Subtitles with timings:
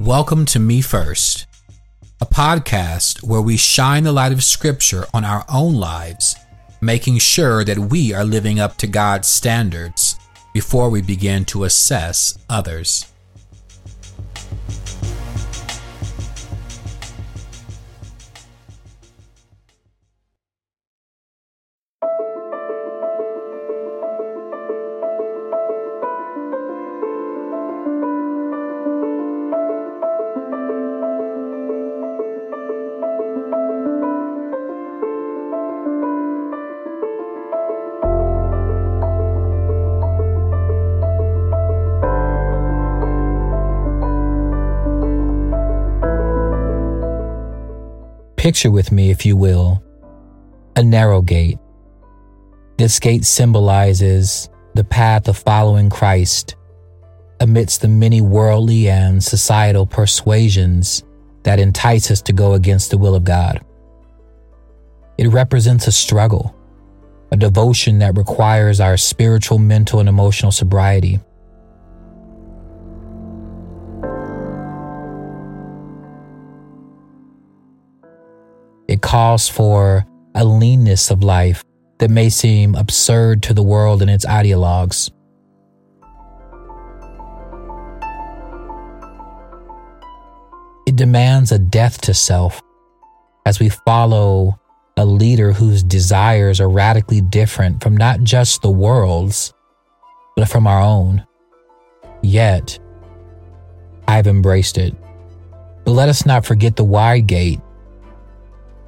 [0.00, 1.46] Welcome to Me First,
[2.22, 6.36] a podcast where we shine the light of Scripture on our own lives,
[6.80, 10.18] making sure that we are living up to God's standards
[10.54, 13.12] before we begin to assess others.
[48.50, 49.80] Picture with me, if you will,
[50.74, 51.60] a narrow gate.
[52.78, 56.56] This gate symbolizes the path of following Christ
[57.38, 61.04] amidst the many worldly and societal persuasions
[61.44, 63.64] that entice us to go against the will of God.
[65.16, 66.52] It represents a struggle,
[67.30, 71.20] a devotion that requires our spiritual, mental, and emotional sobriety.
[79.00, 81.64] It calls for a leanness of life
[82.00, 85.10] that may seem absurd to the world and its ideologues.
[90.86, 92.60] It demands a death to self
[93.46, 94.60] as we follow
[94.98, 99.54] a leader whose desires are radically different from not just the world's,
[100.36, 101.24] but from our own.
[102.20, 102.78] Yet,
[104.06, 104.94] I've embraced it.
[105.86, 107.60] But let us not forget the wide gate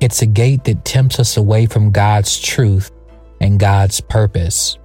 [0.00, 2.90] it's a gate that tempts us away from God's truth
[3.40, 4.78] and God's purpose.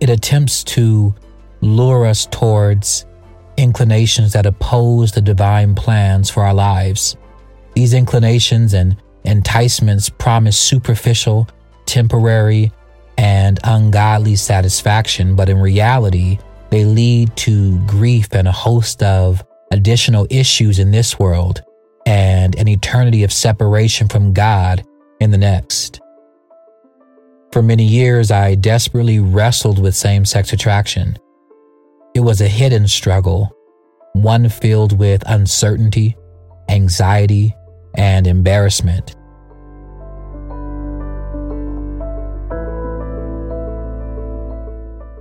[0.00, 1.14] It attempts to
[1.60, 3.06] lure us towards
[3.56, 7.16] inclinations that oppose the divine plans for our lives.
[7.74, 11.48] These inclinations and enticements promise superficial,
[11.86, 12.72] temporary,
[13.18, 16.38] and ungodly satisfaction, but in reality,
[16.70, 21.62] they lead to grief and a host of additional issues in this world
[22.10, 24.84] and an eternity of separation from God
[25.20, 26.00] in the next.
[27.52, 31.16] For many years, I desperately wrestled with same sex attraction.
[32.12, 33.56] It was a hidden struggle,
[34.14, 36.16] one filled with uncertainty,
[36.68, 37.54] anxiety,
[37.94, 39.14] and embarrassment.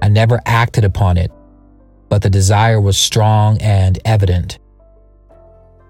[0.01, 1.31] I never acted upon it,
[2.09, 4.57] but the desire was strong and evident.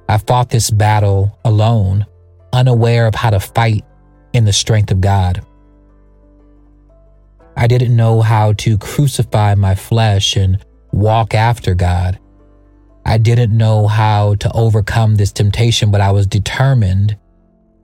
[0.10, 2.08] I fought this battle alone,
[2.52, 3.86] unaware of how to fight
[4.34, 5.46] in the strength of God.
[7.56, 12.18] I didn't know how to crucify my flesh and walk after God.
[13.06, 17.16] I didn't know how to overcome this temptation, but I was determined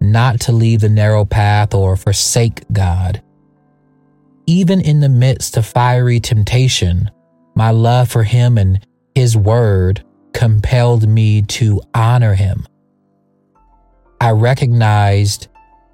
[0.02, 3.22] not to leave the narrow path or forsake God.
[4.48, 7.12] Even in the midst of fiery temptation,
[7.54, 10.04] my love for Him and His Word
[10.36, 12.68] compelled me to honor him.
[14.20, 15.48] I recognized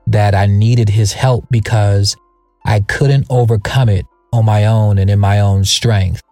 [0.08, 2.18] that I needed his help because
[2.66, 6.24] I couldn't overcome it on my own and in my own strength.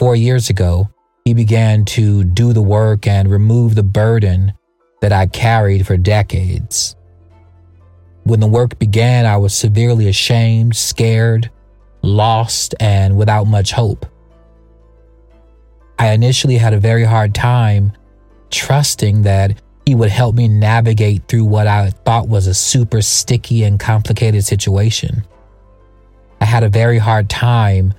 [0.00, 0.88] Four years ago,
[1.24, 4.52] he began to do the work and remove the burden
[5.02, 6.96] that I carried for decades.
[8.24, 11.50] When the work began, I was severely ashamed, scared,
[12.02, 14.06] lost, and without much hope.
[16.00, 17.92] I initially had a very hard time
[18.48, 23.64] trusting that he would help me navigate through what I thought was a super sticky
[23.64, 25.26] and complicated situation.
[26.40, 27.92] I had a very hard time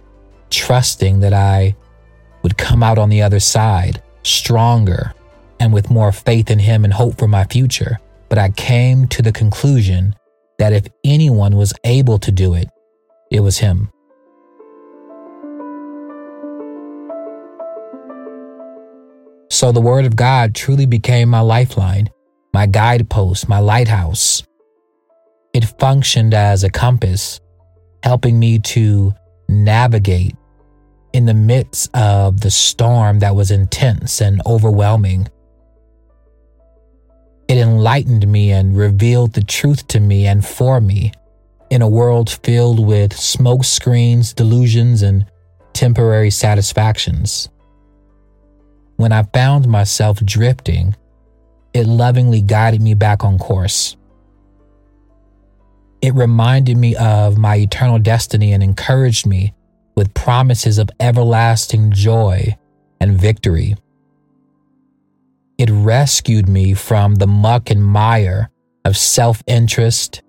[0.50, 1.76] trusting that I
[2.42, 5.14] would come out on the other side stronger
[5.60, 8.00] and with more faith in him and hope for my future.
[8.30, 10.16] But I came to the conclusion
[10.58, 12.68] that if anyone was able to do it,
[13.30, 13.92] it was him.
[19.62, 22.10] So the Word of God truly became my lifeline,
[22.52, 24.42] my guidepost, my lighthouse.
[25.54, 27.40] It functioned as a compass,
[28.02, 29.14] helping me to
[29.48, 30.36] navigate
[31.14, 35.28] in the midst of the storm that was intense and overwhelming.
[37.48, 41.12] It enlightened me and revealed the truth to me and for me
[41.70, 45.28] in a world filled with smoke screens, delusions, and
[45.74, 47.51] temporary satisfactions.
[49.02, 50.96] When I found myself drifting,
[51.74, 53.98] it lovingly guided me back on course.
[56.04, 59.56] It reminded me of my eternal destiny and encouraged me
[59.96, 62.56] with promises of everlasting joy
[63.00, 63.76] and victory.
[65.58, 68.52] It rescued me from the muck and mire
[68.86, 70.22] of self interest,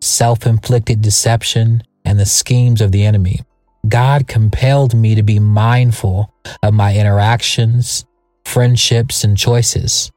[0.00, 3.40] self inflicted deception, and the schemes of the enemy.
[3.88, 6.32] God compelled me to be mindful
[6.62, 8.04] of my interactions,
[8.44, 10.12] friendships, and choices.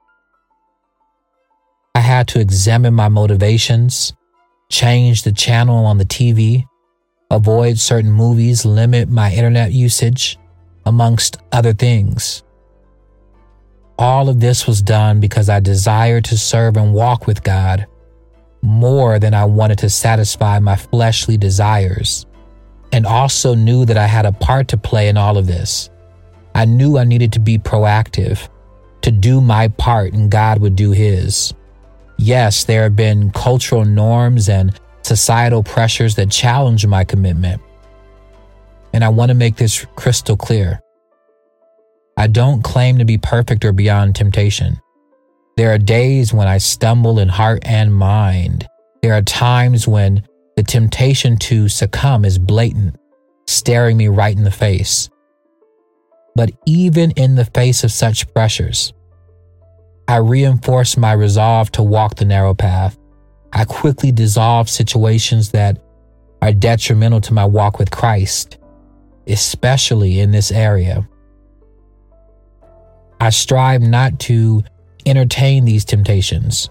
[1.96, 4.14] I had to examine my motivations,
[4.70, 6.66] change the channel on the TV,
[7.32, 10.38] avoid certain movies, limit my internet usage,
[10.86, 12.44] amongst other things.
[13.98, 17.88] All of this was done because I desired to serve and walk with God
[18.62, 22.25] more than I wanted to satisfy my fleshly desires,
[22.96, 25.90] and also knew that I had a part to play in all of this.
[26.56, 28.48] I knew I needed to be proactive,
[29.02, 31.54] to do my part, and God would do His.
[32.18, 37.62] Yes, there have been cultural norms and societal pressures that challenge my commitment.
[38.94, 40.80] And I want to make this crystal clear.
[42.16, 44.80] I don't claim to be perfect or beyond temptation.
[45.58, 48.70] There are days when I stumble in heart and mind.
[49.02, 50.26] There are times when
[50.56, 52.96] the temptation to succumb is blatant,
[53.48, 55.10] staring me right in the face.
[56.36, 58.94] But even in the face of such pressures,
[60.08, 62.98] I reinforce my resolve to walk the narrow path.
[63.52, 65.82] I quickly dissolve situations that
[66.42, 68.58] are detrimental to my walk with Christ,
[69.28, 71.08] especially in this area.
[73.20, 74.64] I strive not to
[75.06, 76.70] entertain these temptations,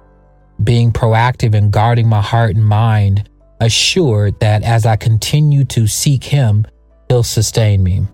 [0.63, 3.29] being proactive in guarding my heart and mind,
[3.61, 6.67] assured that as I continue to seek Him,
[7.09, 8.07] He'll sustain me.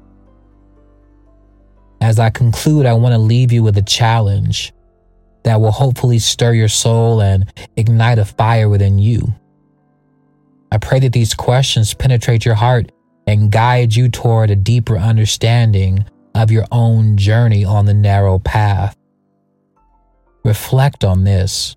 [2.00, 4.72] As I conclude, I want to leave you with a challenge
[5.44, 9.34] that will hopefully stir your soul and ignite a fire within you.
[10.72, 12.92] I pray that these questions penetrate your heart
[13.26, 16.04] and guide you toward a deeper understanding
[16.34, 18.96] of your own journey on the narrow path.
[20.44, 21.74] Reflect on this.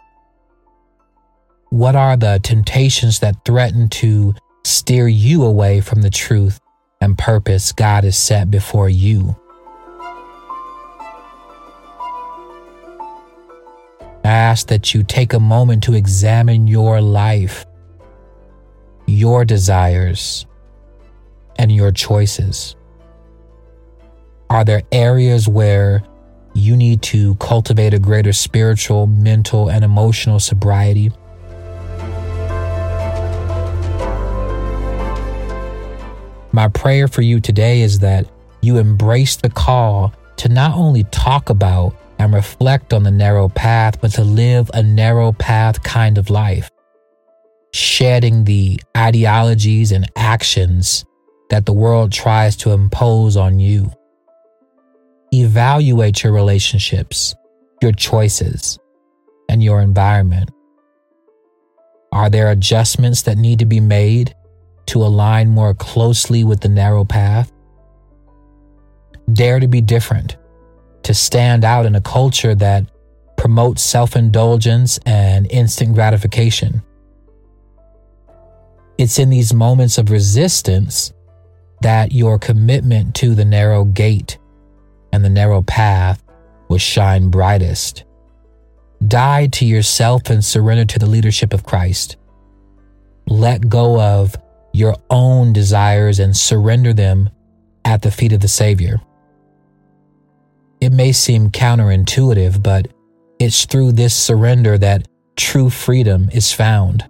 [1.74, 6.60] What are the temptations that threaten to steer you away from the truth
[7.02, 9.36] and purpose God has set before you?
[14.24, 17.66] I ask that you take a moment to examine your life,
[19.08, 20.46] your desires,
[21.58, 22.76] and your choices.
[24.52, 26.04] Are there areas where
[26.54, 31.12] you need to cultivate a greater spiritual, mental, and emotional sobriety?
[36.56, 38.28] My prayer for you today is that
[38.62, 44.00] you embrace the call to not only talk about and reflect on the narrow path,
[44.00, 46.70] but to live a narrow path kind of life,
[47.74, 51.06] shedding the ideologies and actions
[51.50, 53.92] that the world tries to impose on you.
[55.34, 57.34] Evaluate your relationships,
[57.82, 58.78] your choices,
[59.50, 60.52] and your environment.
[62.12, 64.36] Are there adjustments that need to be made
[64.88, 67.52] to align more closely with the narrow path?
[69.32, 70.38] Dare to be different
[71.04, 72.86] to stand out in a culture that
[73.38, 76.82] promotes self indulgence and instant gratification.
[78.98, 81.14] It's in these moments of resistance
[81.82, 84.38] that your commitment to the narrow gate
[85.12, 86.24] and the narrow path
[86.70, 88.06] will shine brightest.
[89.06, 92.16] Die to yourself and surrender to the leadership of Christ.
[93.28, 94.36] Let go of
[94.74, 97.30] your own desires and surrender them
[97.86, 99.00] at the feet of the Savior.
[100.82, 102.88] It may seem counterintuitive, but
[103.40, 107.08] it's through this surrender that true freedom is found.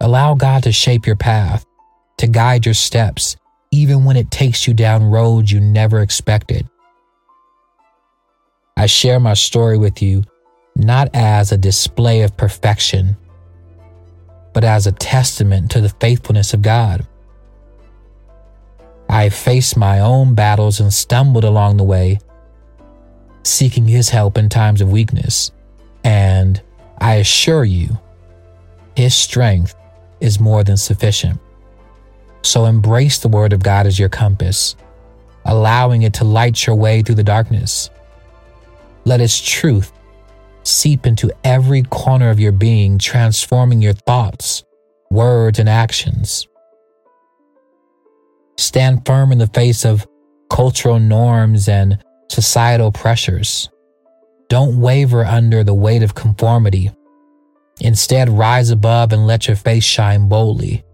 [0.00, 1.64] Allow God to shape your path,
[2.18, 3.36] to guide your steps,
[3.72, 6.68] even when it takes you down roads you never expected.
[8.84, 10.24] I share my story with you
[10.76, 13.16] not as a display of perfection,
[14.52, 17.06] but as a testament to the faithfulness of God.
[19.08, 22.18] I faced my own battles and stumbled along the way,
[23.42, 25.50] seeking His help in times of weakness.
[26.04, 26.60] And
[26.98, 27.98] I assure you,
[28.98, 29.74] His strength
[30.20, 31.40] is more than sufficient.
[32.42, 34.76] So embrace the Word of God as your compass,
[35.46, 37.88] allowing it to light your way through the darkness.
[39.04, 39.92] Let His truth
[40.62, 44.64] seep into every corner of your being, transforming your thoughts,
[45.10, 46.46] words, and actions.
[48.56, 50.06] Stand firm in the face of
[50.50, 53.68] cultural norms and societal pressures.
[54.48, 56.90] Don't waver under the weight of conformity.
[57.80, 60.84] Instead, rise above and let your face shine boldly.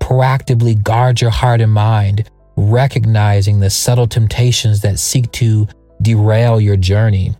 [0.00, 5.66] Proactively guard your heart and mind, recognizing the subtle temptations that seek to
[6.08, 7.34] derail your journey.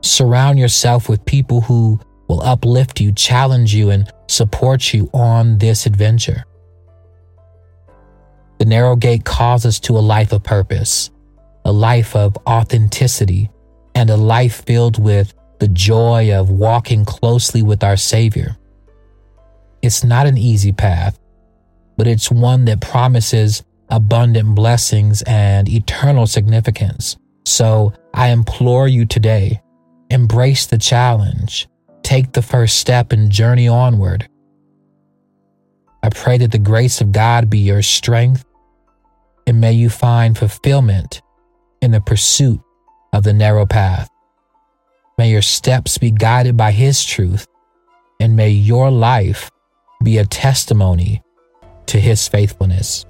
[0.00, 5.86] Surround yourself with people who will uplift you, challenge you, and support you on this
[5.86, 6.44] adventure.
[8.58, 11.10] The narrow gate calls us to a life of purpose,
[11.64, 13.50] a life of authenticity,
[13.94, 18.56] and a life filled with the joy of walking closely with our Savior.
[19.80, 21.20] It's not an easy path,
[21.96, 27.16] but it's one that promises abundant blessings and eternal significance.
[27.44, 29.60] So I implore you today
[30.10, 31.68] embrace the challenge,
[32.02, 34.28] take the first step, and journey onward.
[36.02, 38.44] I pray that the grace of God be your strength,
[39.46, 41.22] and may you find fulfillment
[41.82, 42.60] in the pursuit
[43.12, 44.08] of the narrow path.
[45.18, 47.46] May your steps be guided by His truth,
[48.20, 49.50] and may your life
[50.04, 51.22] be a testimony
[51.86, 53.04] to His faithfulness.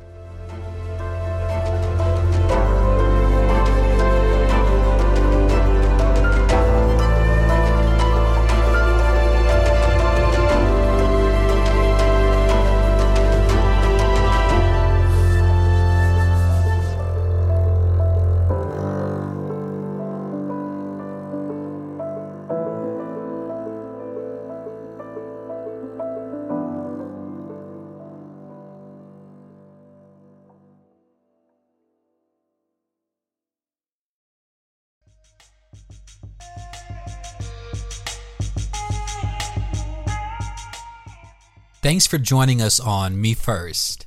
[41.86, 44.06] Thanks for joining us on Me First.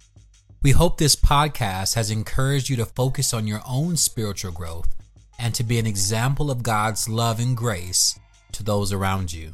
[0.62, 4.94] We hope this podcast has encouraged you to focus on your own spiritual growth
[5.40, 8.20] and to be an example of God's love and grace
[8.52, 9.54] to those around you.